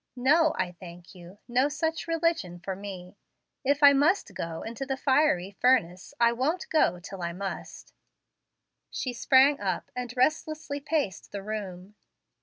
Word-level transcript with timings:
No, 0.15 0.55
I 0.57 0.71
thank 0.79 1.13
you. 1.13 1.37
No 1.47 1.69
such 1.69 2.07
religion 2.07 2.57
for 2.59 2.75
me. 2.75 3.17
If 3.63 3.83
I 3.83 3.93
must 3.93 4.33
go 4.33 4.63
into 4.63 4.83
the 4.83 4.97
fiery 4.97 5.51
furnace, 5.51 6.15
I 6.19 6.31
won't 6.31 6.67
go 6.71 6.99
till 6.99 7.21
I 7.21 7.33
must." 7.33 7.93
She 8.89 9.13
sprang 9.13 9.59
up, 9.59 9.91
and 9.95 10.11
restlessly 10.17 10.79
paced 10.79 11.31
the 11.31 11.43
room. 11.43 11.93